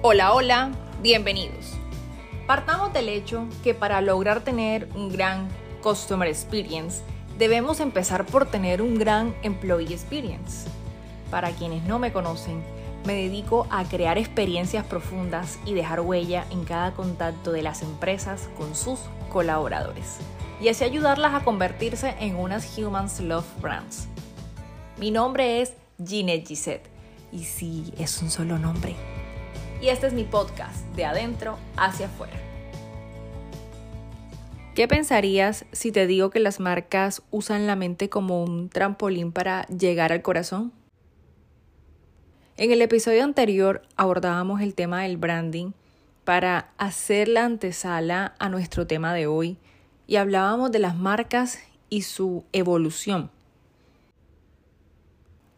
[0.00, 0.70] Hola, hola,
[1.02, 1.72] bienvenidos.
[2.46, 5.48] Partamos del hecho que para lograr tener un gran
[5.82, 7.02] Customer Experience,
[7.36, 10.68] debemos empezar por tener un gran Employee Experience.
[11.32, 12.62] Para quienes no me conocen,
[13.06, 18.48] me dedico a crear experiencias profundas y dejar huella en cada contacto de las empresas
[18.56, 20.18] con sus colaboradores
[20.60, 24.06] y así ayudarlas a convertirse en unas Humans Love Brands.
[24.96, 25.72] Mi nombre es
[26.06, 26.88] Ginette Gisette
[27.32, 29.17] y sí, es un solo nombre.
[29.80, 32.36] Y este es mi podcast, de adentro hacia afuera.
[34.74, 39.66] ¿Qué pensarías si te digo que las marcas usan la mente como un trampolín para
[39.66, 40.72] llegar al corazón?
[42.56, 45.72] En el episodio anterior abordábamos el tema del branding
[46.24, 49.58] para hacer la antesala a nuestro tema de hoy
[50.08, 53.30] y hablábamos de las marcas y su evolución.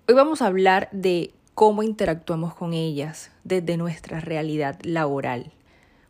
[0.09, 5.53] Hoy vamos a hablar de cómo interactuamos con ellas desde nuestra realidad laboral.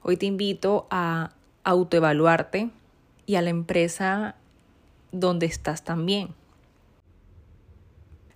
[0.01, 1.33] Hoy te invito a
[1.65, 2.71] autoevaluarte
[3.27, 4.37] y a la empresa
[5.11, 6.29] donde estás también.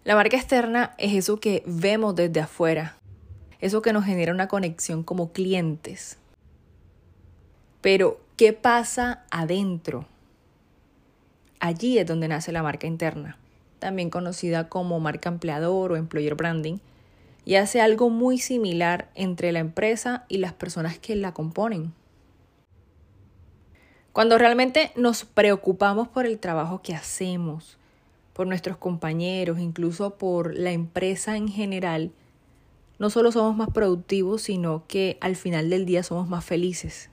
[0.03, 2.97] La marca externa es eso que vemos desde afuera,
[3.61, 6.19] eso que nos genera una conexión como clientes.
[7.81, 10.05] Pero, ¿qué pasa adentro?
[11.61, 13.39] Allí es donde nace la marca interna,
[13.79, 16.79] también conocida como marca empleador o employer branding,
[17.45, 21.93] y hace algo muy similar entre la empresa y las personas que la componen.
[24.13, 27.79] Cuando realmente nos preocupamos por el trabajo que hacemos,
[28.33, 32.13] por nuestros compañeros, incluso por la empresa en general,
[32.99, 37.11] no solo somos más productivos, sino que al final del día somos más felices.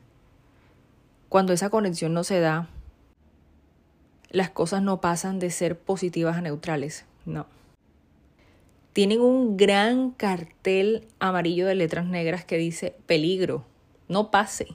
[1.27, 2.67] Cuando esa conexión no se da,
[4.29, 7.45] las cosas no pasan de ser positivas a neutrales, no.
[8.93, 13.65] Tienen un gran cartel amarillo de letras negras que dice peligro,
[14.07, 14.67] no pase.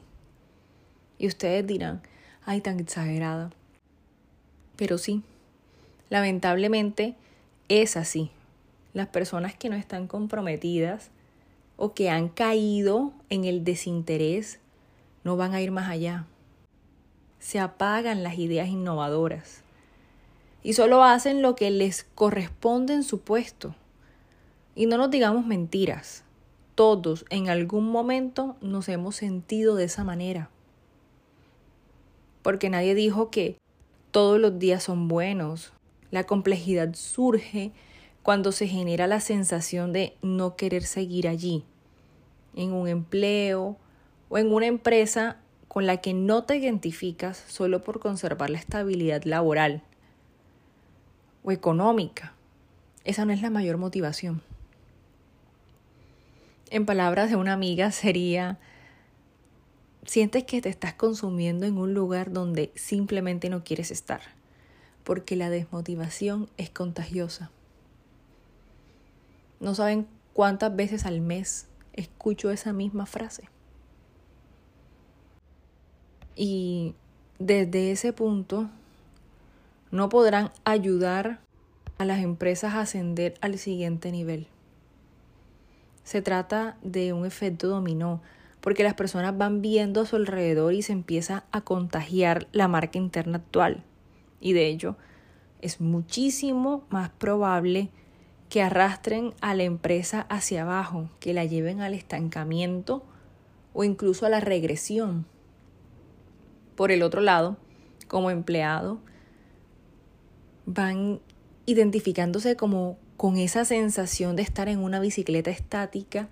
[1.18, 2.02] Y ustedes dirán,
[2.44, 3.50] ay, tan exagerada.
[4.76, 5.22] Pero sí,
[6.08, 7.16] Lamentablemente
[7.68, 8.30] es así.
[8.94, 11.10] Las personas que no están comprometidas
[11.76, 14.60] o que han caído en el desinterés
[15.24, 16.26] no van a ir más allá.
[17.38, 19.62] Se apagan las ideas innovadoras
[20.62, 23.74] y solo hacen lo que les corresponde en su puesto.
[24.76, 26.22] Y no nos digamos mentiras.
[26.76, 30.50] Todos en algún momento nos hemos sentido de esa manera.
[32.42, 33.58] Porque nadie dijo que
[34.12, 35.72] todos los días son buenos
[36.10, 37.72] la complejidad surge
[38.22, 41.64] cuando se genera la sensación de no querer seguir allí,
[42.54, 43.76] en un empleo
[44.28, 45.38] o en una empresa
[45.68, 49.82] con la que no te identificas solo por conservar la estabilidad laboral
[51.44, 52.34] o económica.
[53.04, 54.42] Esa no es la mayor motivación.
[56.70, 58.58] En palabras de una amiga sería,
[60.04, 64.20] sientes que te estás consumiendo en un lugar donde simplemente no quieres estar
[65.06, 67.52] porque la desmotivación es contagiosa.
[69.60, 73.44] No saben cuántas veces al mes escucho esa misma frase.
[76.34, 76.96] Y
[77.38, 78.68] desde ese punto
[79.92, 81.38] no podrán ayudar
[81.98, 84.48] a las empresas a ascender al siguiente nivel.
[86.06, 88.22] Se trata de un efecto dominó,
[88.60, 92.96] porque las personas van viendo a su alrededor y se empieza a contagiar la marca
[92.96, 93.82] interna actual.
[94.40, 94.96] Y de hecho,
[95.62, 97.90] es muchísimo más probable
[98.48, 103.02] que arrastren a la empresa hacia abajo, que la lleven al estancamiento
[103.72, 105.26] o incluso a la regresión.
[106.76, 107.56] Por el otro lado,
[108.06, 109.00] como empleado,
[110.66, 111.18] van
[111.66, 116.28] identificándose como con esa sensación de estar en una bicicleta estática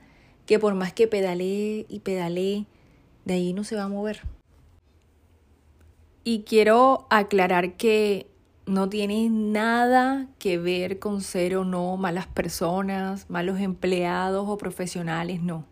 [0.46, 2.66] que por más que pedalee y pedalee,
[3.24, 4.20] de ahí no se va a mover.
[6.22, 8.26] Y quiero aclarar que
[8.66, 15.42] no tiene nada que ver con ser o no malas personas, malos empleados o profesionales,
[15.42, 15.66] no.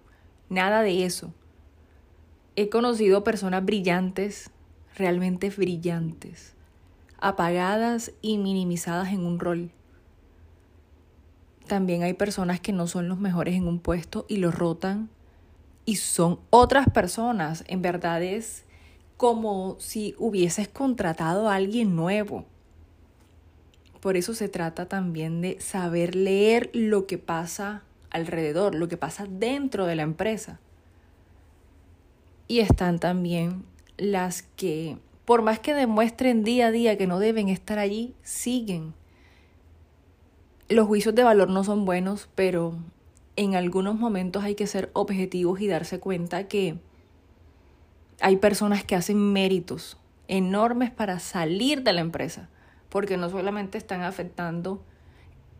[0.48, 1.32] Nada de eso.
[2.54, 4.50] He conocido personas brillantes,
[4.94, 6.54] realmente brillantes,
[7.18, 9.70] apagadas y minimizadas en un rol.
[11.66, 15.08] También hay personas que no son los mejores en un puesto y lo rotan
[15.84, 17.64] y son otras personas.
[17.68, 18.64] En verdad es
[19.16, 22.44] como si hubieses contratado a alguien nuevo.
[24.00, 29.26] Por eso se trata también de saber leer lo que pasa alrededor, lo que pasa
[29.28, 30.58] dentro de la empresa.
[32.48, 33.64] Y están también
[33.96, 38.92] las que, por más que demuestren día a día que no deben estar allí, siguen.
[40.72, 42.78] Los juicios de valor no son buenos, pero
[43.36, 46.78] en algunos momentos hay que ser objetivos y darse cuenta que
[48.22, 49.98] hay personas que hacen méritos
[50.28, 52.48] enormes para salir de la empresa,
[52.88, 54.82] porque no solamente están afectando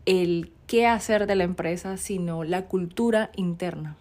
[0.07, 3.99] el qué hacer de la empresa, sino la cultura interna.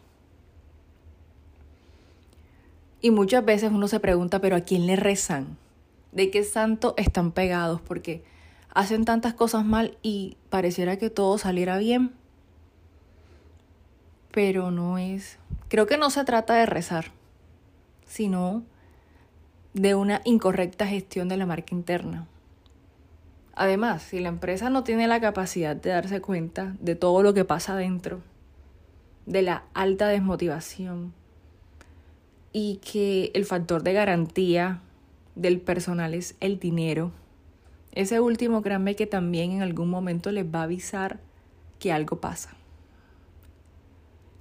[3.01, 5.57] Y muchas veces uno se pregunta, pero ¿a quién le rezan?
[6.13, 7.81] ¿De qué santo están pegados?
[7.81, 8.23] Porque
[8.73, 12.11] hacen tantas cosas mal y pareciera que todo saliera bien.
[14.31, 15.37] Pero no es.
[15.67, 17.05] Creo que no se trata de rezar,
[18.05, 18.63] sino
[19.73, 22.27] de una incorrecta gestión de la marca interna.
[23.53, 27.45] Además, si la empresa no tiene la capacidad de darse cuenta de todo lo que
[27.45, 28.21] pasa adentro,
[29.25, 31.13] de la alta desmotivación,
[32.53, 34.81] y que el factor de garantía
[35.35, 37.11] del personal es el dinero.
[37.93, 41.19] Ese último, créanme que también en algún momento les va a avisar
[41.79, 42.51] que algo pasa.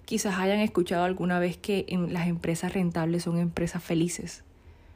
[0.05, 4.44] Quizás hayan escuchado alguna vez que las empresas rentables son empresas felices,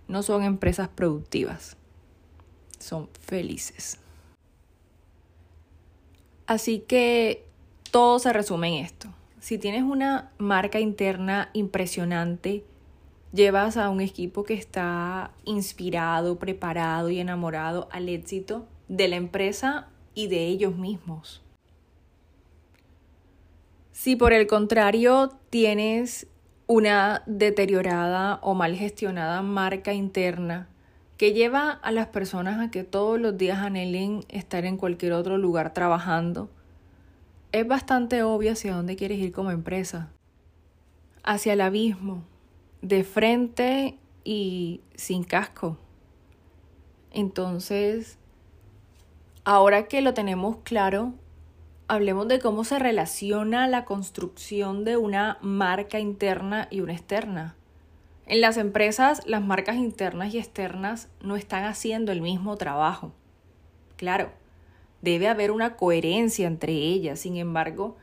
[0.08, 1.76] no son empresas productivas,
[2.78, 3.98] son felices.
[6.46, 7.46] Así que
[7.90, 9.08] todo se resume en esto.
[9.40, 12.64] Si tienes una marca interna impresionante,
[13.34, 19.88] llevas a un equipo que está inspirado, preparado y enamorado al éxito de la empresa
[20.14, 21.42] y de ellos mismos.
[23.90, 26.28] Si por el contrario tienes
[26.66, 30.68] una deteriorada o mal gestionada marca interna
[31.16, 35.38] que lleva a las personas a que todos los días anhelen estar en cualquier otro
[35.38, 36.50] lugar trabajando,
[37.50, 40.10] es bastante obvio hacia dónde quieres ir como empresa.
[41.22, 42.24] Hacia el abismo,
[42.84, 45.78] de frente y sin casco.
[47.10, 48.18] Entonces,
[49.42, 51.14] ahora que lo tenemos claro,
[51.88, 57.56] hablemos de cómo se relaciona la construcción de una marca interna y una externa.
[58.26, 63.12] En las empresas, las marcas internas y externas no están haciendo el mismo trabajo.
[63.96, 64.30] Claro,
[65.00, 67.96] debe haber una coherencia entre ellas, sin embargo,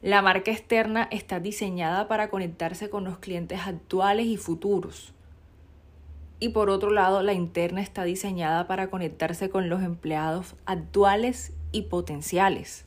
[0.00, 5.12] la marca externa está diseñada para conectarse con los clientes actuales y futuros.
[6.38, 11.82] Y por otro lado, la interna está diseñada para conectarse con los empleados actuales y
[11.82, 12.84] potenciales.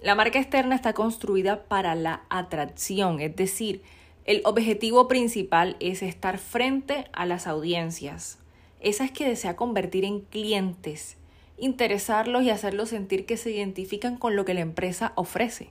[0.00, 3.82] La marca externa está construida para la atracción, es decir,
[4.24, 8.38] el objetivo principal es estar frente a las audiencias,
[8.80, 11.17] esas que desea convertir en clientes
[11.58, 15.70] interesarlos y hacerlos sentir que se identifican con lo que la empresa ofrece.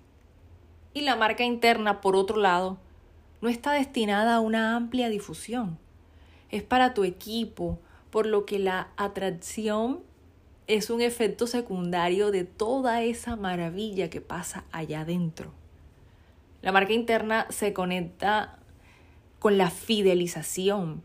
[0.94, 2.78] Y la marca interna, por otro lado,
[3.42, 5.78] no está destinada a una amplia difusión.
[6.50, 7.80] Es para tu equipo,
[8.10, 10.02] por lo que la atracción
[10.68, 15.54] es un efecto secundario de toda esa maravilla que pasa allá adentro.
[16.62, 18.60] La marca interna se conecta
[19.40, 21.04] con la fidelización.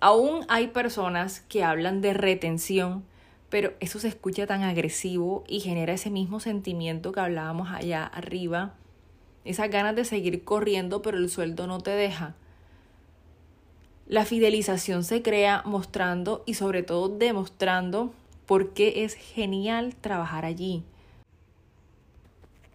[0.00, 3.04] Aún hay personas que hablan de retención,
[3.48, 8.74] pero eso se escucha tan agresivo y genera ese mismo sentimiento que hablábamos allá arriba,
[9.44, 12.34] esas ganas de seguir corriendo, pero el sueldo no te deja.
[14.08, 18.12] La fidelización se crea mostrando y sobre todo demostrando
[18.46, 20.84] por qué es genial trabajar allí.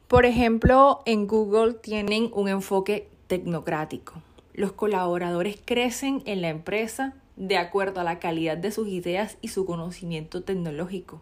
[0.07, 4.21] Por ejemplo, en Google tienen un enfoque tecnocrático.
[4.53, 9.47] Los colaboradores crecen en la empresa de acuerdo a la calidad de sus ideas y
[9.47, 11.21] su conocimiento tecnológico.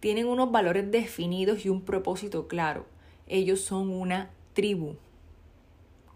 [0.00, 2.84] Tienen unos valores definidos y un propósito claro.
[3.28, 4.96] Ellos son una tribu.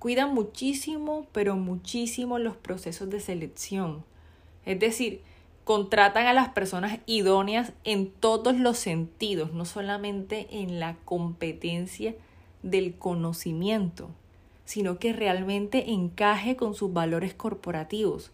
[0.00, 4.04] Cuidan muchísimo, pero muchísimo los procesos de selección.
[4.64, 5.20] Es decir,
[5.62, 12.16] contratan a las personas idóneas en todos los sentidos, no solamente en la competencia
[12.64, 14.10] del conocimiento
[14.66, 18.32] sino que realmente encaje con sus valores corporativos.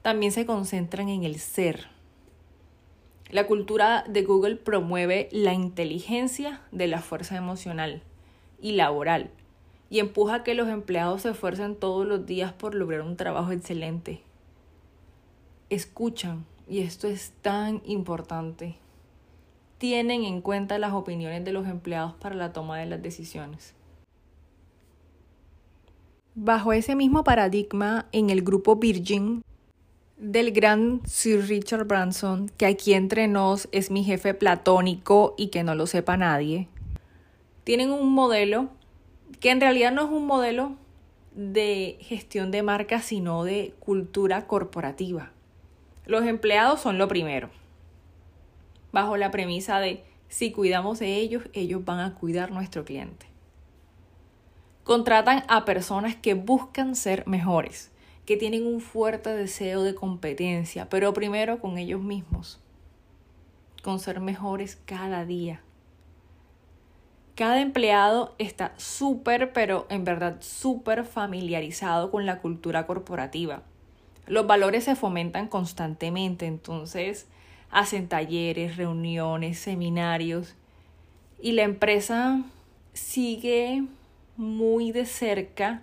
[0.00, 1.88] También se concentran en el ser.
[3.30, 8.02] La cultura de Google promueve la inteligencia de la fuerza emocional
[8.62, 9.30] y laboral
[9.90, 13.52] y empuja a que los empleados se esfuercen todos los días por lograr un trabajo
[13.52, 14.22] excelente.
[15.70, 18.76] Escuchan, y esto es tan importante.
[19.78, 23.74] Tienen en cuenta las opiniones de los empleados para la toma de las decisiones.
[26.34, 29.42] Bajo ese mismo paradigma, en el grupo Virgin
[30.16, 35.62] del gran Sir Richard Branson, que aquí entre nos es mi jefe platónico y que
[35.62, 36.68] no lo sepa nadie,
[37.64, 38.68] tienen un modelo
[39.40, 40.76] que en realidad no es un modelo
[41.34, 45.30] de gestión de marca, sino de cultura corporativa.
[46.06, 47.50] Los empleados son lo primero,
[48.92, 53.26] bajo la premisa de Si cuidamos de ellos, ellos van a cuidar nuestro cliente.
[54.88, 57.90] Contratan a personas que buscan ser mejores,
[58.24, 62.58] que tienen un fuerte deseo de competencia, pero primero con ellos mismos,
[63.82, 65.60] con ser mejores cada día.
[67.34, 73.64] Cada empleado está súper, pero en verdad súper familiarizado con la cultura corporativa.
[74.26, 77.26] Los valores se fomentan constantemente, entonces
[77.70, 80.54] hacen talleres, reuniones, seminarios
[81.42, 82.42] y la empresa
[82.94, 83.84] sigue
[84.38, 85.82] muy de cerca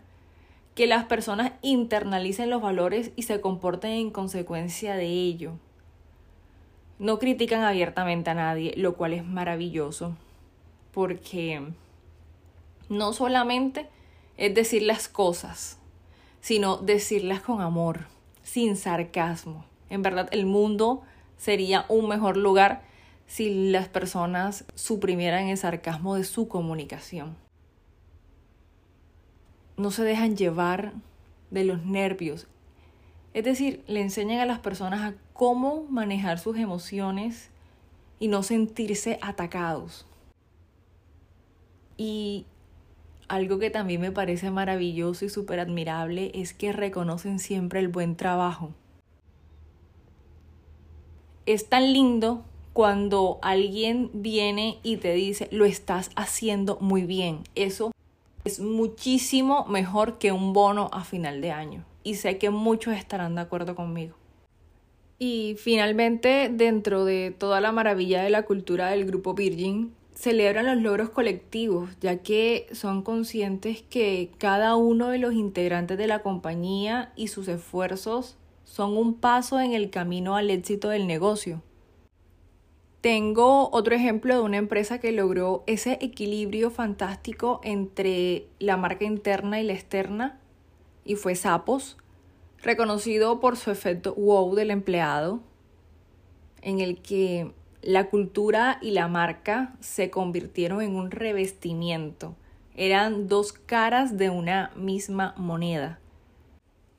[0.76, 5.52] que las personas internalicen los valores y se comporten en consecuencia de ello.
[6.98, 10.16] No critican abiertamente a nadie, lo cual es maravilloso,
[10.94, 11.62] porque
[12.88, 13.88] no solamente
[14.38, 15.78] es decir las cosas,
[16.40, 18.08] sino decirlas con amor,
[18.42, 19.66] sin sarcasmo.
[19.90, 21.04] En verdad, el mundo
[21.38, 22.84] sería un mejor lugar
[23.28, 27.45] si las personas suprimieran el sarcasmo de su comunicación.
[29.78, 30.94] No se dejan llevar
[31.52, 32.48] de los nervios.
[33.34, 37.50] Es decir, le enseñan a las personas a cómo manejar sus emociones
[38.20, 40.06] y no sentirse atacados.
[41.98, 42.46] Y
[43.28, 48.16] algo que también me parece maravilloso y súper admirable es que reconocen siempre el buen
[48.16, 48.72] trabajo
[51.46, 57.40] es tan lindo cuando alguien viene y te dice, lo estás haciendo muy bien.
[57.56, 57.92] Eso
[58.46, 61.84] es muchísimo mejor que un bono a final de año.
[62.04, 64.16] Y sé que muchos estarán de acuerdo conmigo.
[65.18, 70.78] Y finalmente, dentro de toda la maravilla de la cultura del grupo Virgin, celebran los
[70.78, 77.12] logros colectivos, ya que son conscientes que cada uno de los integrantes de la compañía
[77.16, 81.64] y sus esfuerzos son un paso en el camino al éxito del negocio.
[83.06, 89.62] Tengo otro ejemplo de una empresa que logró ese equilibrio fantástico entre la marca interna
[89.62, 90.40] y la externa
[91.04, 91.98] y fue Sapos,
[92.64, 95.40] reconocido por su efecto wow del empleado,
[96.64, 97.52] en el que
[97.84, 102.36] la cultura y la marca se convirtieron en un revestimiento.
[102.76, 106.00] Eran dos caras de una misma moneda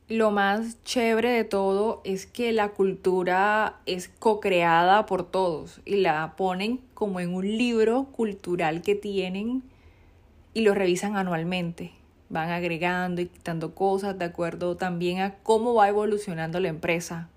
[0.09, 6.35] lo más chévere de todo es que la cultura es co-creada por todos y la
[6.37, 9.65] ponen como en un libro cultural que tienen
[10.55, 11.91] y lo revisan anualmente.
[12.29, 17.29] Van agregando y quitando cosas de acuerdo también a cómo va evolucionando la empresa.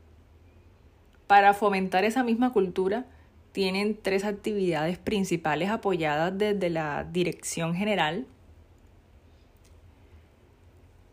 [1.25, 3.05] Para fomentar esa misma cultura,
[3.51, 8.27] tienen tres actividades principales apoyadas desde la dirección general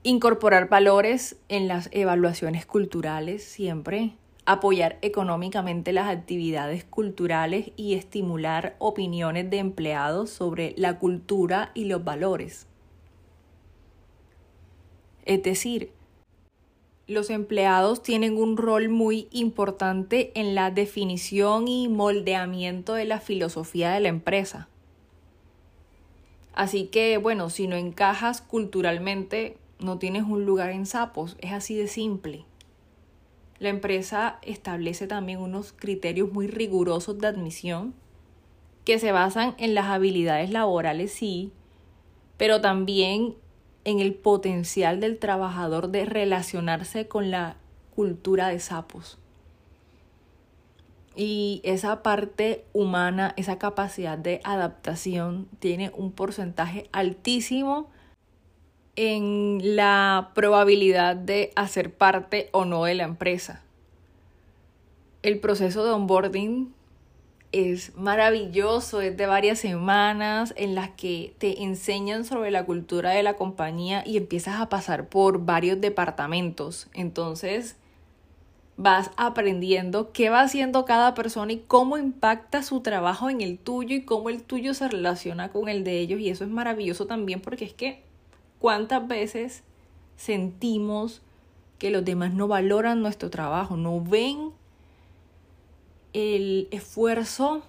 [0.07, 4.13] incorporar valores en las evaluaciones culturales siempre,
[4.45, 12.05] apoyar económicamente las actividades culturales y estimular opiniones de empleados sobre la cultura y los
[12.05, 12.69] valores.
[15.25, 15.91] Es decir,
[17.09, 23.91] los empleados tienen un rol muy importante en la definición y moldeamiento de la filosofía
[23.91, 24.69] de la empresa.
[26.55, 31.75] Así que, bueno, si no encajas culturalmente, no tienes un lugar en sapos, es así
[31.75, 32.45] de simple.
[33.59, 37.95] La empresa establece también unos criterios muy rigurosos de admisión
[38.85, 41.53] que se basan en las habilidades laborales, sí,
[42.37, 43.35] pero también
[43.85, 47.57] en el potencial del trabajador de relacionarse con la
[47.95, 49.19] cultura de sapos.
[51.15, 57.89] Y esa parte humana, esa capacidad de adaptación tiene un porcentaje altísimo
[58.97, 63.63] en la probabilidad de hacer parte o no de la empresa.
[65.23, 66.75] El proceso de onboarding
[67.53, 73.23] es maravilloso, es de varias semanas en las que te enseñan sobre la cultura de
[73.23, 76.89] la compañía y empiezas a pasar por varios departamentos.
[76.93, 77.77] Entonces
[78.77, 83.97] vas aprendiendo qué va haciendo cada persona y cómo impacta su trabajo en el tuyo
[83.97, 86.21] y cómo el tuyo se relaciona con el de ellos.
[86.21, 88.03] Y eso es maravilloso también porque es que
[88.59, 89.63] ¿Cuántas veces
[90.17, 91.23] sentimos
[91.79, 94.53] que los demás no valoran nuestro trabajo, no ven
[96.13, 97.63] el esfuerzo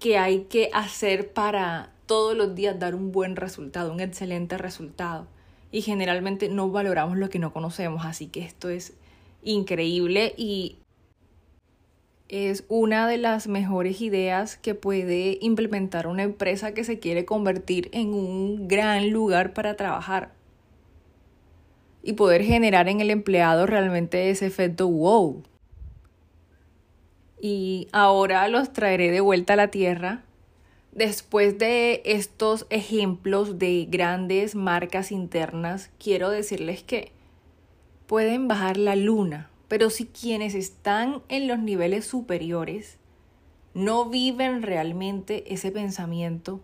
[0.00, 5.26] que hay que hacer para todos los días dar un buen resultado, un excelente resultado?
[5.70, 8.94] Y generalmente no valoramos lo que no conocemos, así que esto es
[9.42, 10.78] increíble y
[12.28, 17.88] es una de las mejores ideas que puede implementar una empresa que se quiere convertir
[17.92, 20.32] en un gran lugar para trabajar
[22.02, 25.42] y poder generar en el empleado realmente ese efecto wow.
[27.40, 30.24] Y ahora los traeré de vuelta a la tierra
[30.98, 37.12] Después de estos ejemplos de grandes marcas internas, quiero decirles que
[38.08, 42.98] pueden bajar la luna, pero si quienes están en los niveles superiores
[43.74, 46.60] no viven realmente ese pensamiento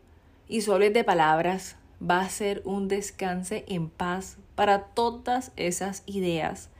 [0.48, 6.02] y solo es de palabras, va a ser un descanse en paz para todas esas
[6.06, 6.70] ideas,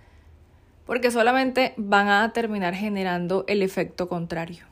[0.86, 4.66] porque solamente van a terminar generando el efecto contrario.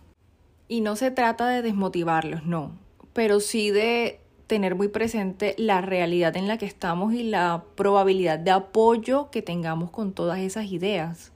[0.68, 2.72] Y no se trata de desmotivarlos, no,
[3.12, 8.38] pero sí de tener muy presente la realidad en la que estamos y la probabilidad
[8.38, 11.32] de apoyo que tengamos con todas esas ideas.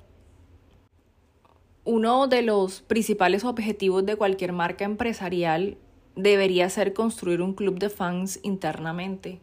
[1.87, 5.79] Uno de los principales objetivos de cualquier marca empresarial
[6.17, 9.39] debería ser construir un club de fans internamente.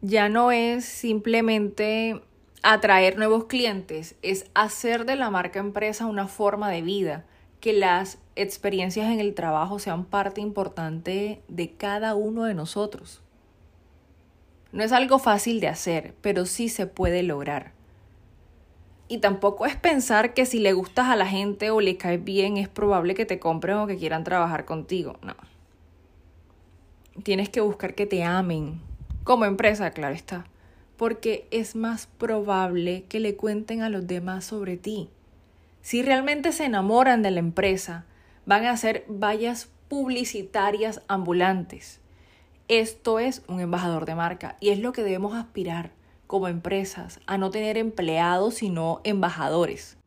[0.00, 2.20] Ya no es simplemente
[2.64, 7.24] atraer nuevos clientes, es hacer de la marca empresa una forma de vida,
[7.60, 13.22] que las experiencias en el trabajo sean parte importante de cada uno de nosotros.
[14.72, 17.80] No es algo fácil de hacer, pero sí se puede lograr.
[19.12, 22.56] Y tampoco es pensar que si le gustas a la gente o le caes bien
[22.56, 25.18] es probable que te compren o que quieran trabajar contigo.
[25.20, 25.34] No.
[27.22, 28.80] Tienes que buscar que te amen.
[29.22, 30.46] Como empresa, claro está.
[30.96, 35.10] Porque es más probable que le cuenten a los demás sobre ti.
[35.82, 38.06] Si realmente se enamoran de la empresa,
[38.46, 42.00] van a ser vallas publicitarias ambulantes.
[42.68, 45.90] Esto es un embajador de marca y es lo que debemos aspirar
[46.32, 49.98] como empresas, a no tener empleados sino embajadores.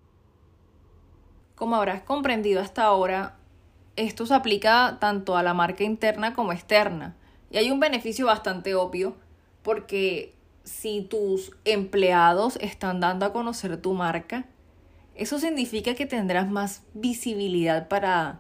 [1.54, 3.36] Como habrás comprendido hasta ahora,
[3.96, 7.16] esto se aplica tanto a la marca interna como externa.
[7.52, 9.16] Y hay un beneficio bastante obvio
[9.62, 14.48] porque si tus empleados están dando a conocer tu marca,
[15.14, 18.40] eso significa que tendrás más visibilidad para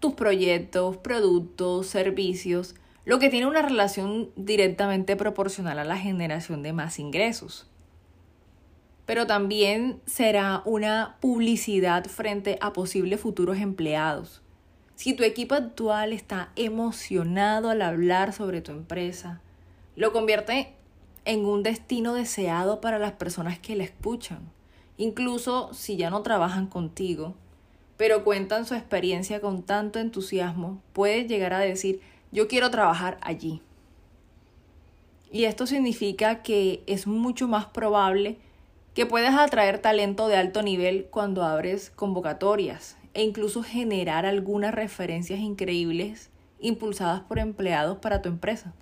[0.00, 2.76] tus proyectos, productos, servicios,
[3.06, 7.66] lo que tiene una relación directamente proporcional a la generación de más ingresos.
[9.06, 14.42] Pero también será una publicidad frente a posibles futuros empleados.
[14.94, 19.40] Si tu equipo actual está emocionado al hablar sobre tu empresa,
[19.94, 20.74] lo convierte
[21.24, 24.50] en un destino deseado para las personas que la escuchan
[24.96, 27.34] incluso si ya no trabajan contigo,
[27.96, 32.00] pero cuentan su experiencia con tanto entusiasmo, puedes llegar a decir,
[32.32, 33.62] yo quiero trabajar allí.
[35.30, 38.38] Y esto significa que es mucho más probable
[38.94, 45.40] que puedas atraer talento de alto nivel cuando abres convocatorias e incluso generar algunas referencias
[45.40, 48.74] increíbles impulsadas por empleados para tu empresa.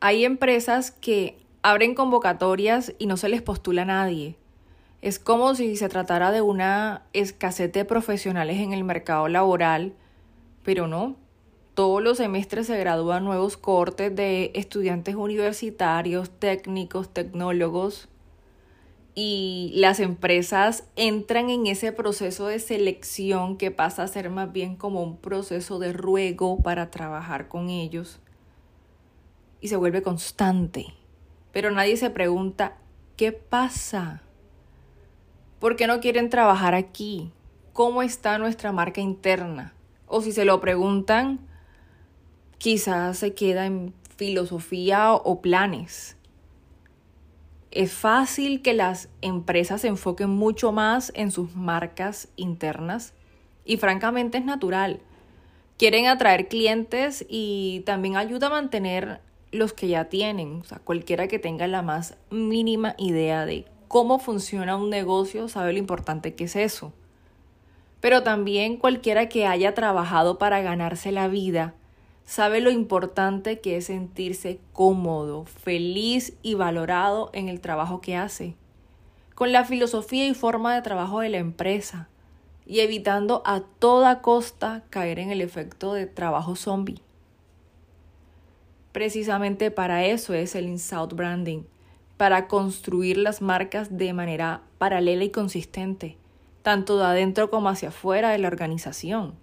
[0.00, 4.36] Hay empresas que abren convocatorias y no se les postula a nadie.
[5.00, 9.94] Es como si se tratara de una escasez de profesionales en el mercado laboral,
[10.62, 11.16] pero no.
[11.74, 18.08] Todos los semestres se gradúan nuevos cortes de estudiantes universitarios, técnicos, tecnólogos,
[19.16, 24.74] y las empresas entran en ese proceso de selección que pasa a ser más bien
[24.74, 28.18] como un proceso de ruego para trabajar con ellos
[29.60, 30.94] y se vuelve constante
[31.54, 32.76] pero nadie se pregunta,
[33.16, 34.22] ¿qué pasa?
[35.60, 37.30] ¿Por qué no quieren trabajar aquí?
[37.72, 39.72] ¿Cómo está nuestra marca interna?
[40.08, 41.38] O si se lo preguntan,
[42.64, 46.16] quizás se queda en filosofía o planes.
[47.70, 53.12] Es fácil que las empresas se enfoquen mucho más en sus marcas internas
[53.66, 55.00] y francamente es natural.
[55.76, 59.20] Quieren atraer clientes y también ayuda a mantener
[59.52, 64.18] los que ya tienen, o sea, cualquiera que tenga la más mínima idea de cómo
[64.18, 66.94] funciona un negocio sabe lo importante que es eso.
[68.00, 71.74] Pero también cualquiera que haya trabajado para ganarse la vida
[72.24, 78.56] sabe lo importante que es sentirse cómodo, feliz y valorado en el trabajo que hace,
[79.34, 82.08] con la filosofía y forma de trabajo de la empresa
[82.66, 87.02] y evitando a toda costa caer en el efecto de trabajo zombie.
[88.92, 91.64] Precisamente para eso es el in-south branding,
[92.16, 96.16] para construir las marcas de manera paralela y consistente,
[96.62, 99.34] tanto de adentro como hacia afuera de la organización.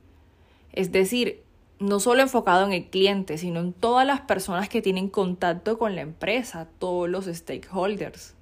[0.71, 1.43] Es decir,
[1.81, 5.95] no solo enfocado en el cliente, sino en todas las personas que tienen contacto con
[5.95, 8.35] la empresa, todos los stakeholders.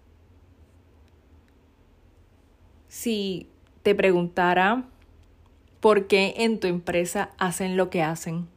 [2.88, 3.48] Si
[3.82, 4.86] te preguntara
[5.80, 8.48] por qué en tu empresa hacen lo que hacen,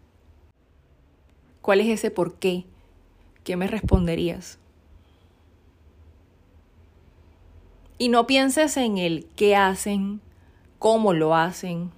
[1.63, 2.65] ¿Cuál es ese por qué?
[3.45, 4.59] ¿Qué me responderías?
[7.99, 10.21] Y no pienses en el qué hacen,
[10.81, 11.93] cómo lo hacen,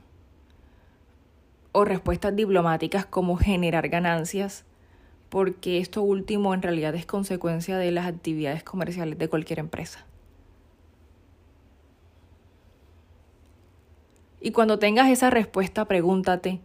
[1.76, 4.64] o respuestas diplomáticas como generar ganancias,
[5.28, 10.06] porque esto último en realidad es consecuencia de las actividades comerciales de cualquier empresa.
[14.40, 16.60] Y cuando tengas esa respuesta, pregúntate,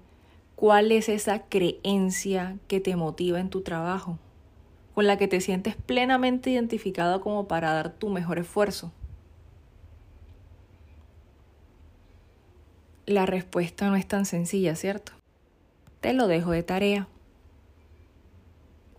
[0.56, 4.20] ¿cuál es esa creencia que te motiva en tu trabajo?
[4.94, 8.92] Con la que te sientes plenamente identificado como para dar tu mejor esfuerzo.
[13.10, 15.14] La respuesta no es tan sencilla, ¿cierto?
[16.00, 17.08] Te lo dejo de tarea.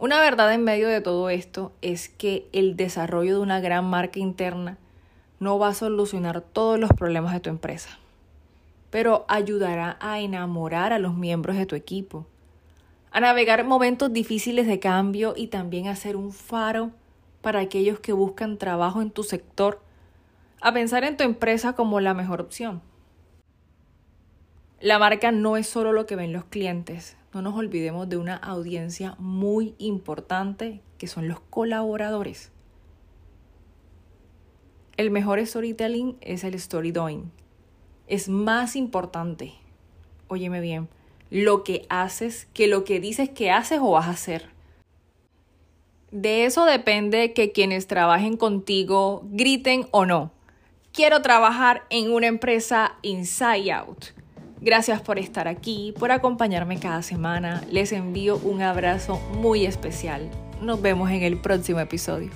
[0.00, 4.18] Una verdad en medio de todo esto es que el desarrollo de una gran marca
[4.18, 4.78] interna
[5.38, 8.00] no va a solucionar todos los problemas de tu empresa,
[8.90, 12.26] pero ayudará a enamorar a los miembros de tu equipo,
[13.12, 16.90] a navegar momentos difíciles de cambio y también a ser un faro
[17.42, 19.80] para aquellos que buscan trabajo en tu sector,
[20.60, 22.89] a pensar en tu empresa como la mejor opción.
[24.80, 27.18] La marca no es solo lo que ven los clientes.
[27.34, 32.50] No nos olvidemos de una audiencia muy importante que son los colaboradores.
[34.96, 37.30] El mejor storytelling es el story doing.
[38.06, 39.52] Es más importante,
[40.28, 40.88] óyeme bien,
[41.28, 44.48] lo que haces que lo que dices que haces o vas a hacer.
[46.10, 50.32] De eso depende que quienes trabajen contigo griten o no.
[50.90, 54.19] Quiero trabajar en una empresa inside out
[54.62, 57.62] Gracias por estar aquí, por acompañarme cada semana.
[57.70, 60.30] Les envío un abrazo muy especial.
[60.60, 62.30] Nos vemos en el próximo episodio.